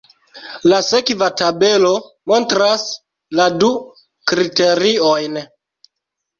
La 0.71 0.79
sekva 0.87 1.27
tabelo 1.41 1.91
montras 2.33 2.87
la 3.43 3.49
du 3.61 3.71
kriteriojn. 4.35 5.43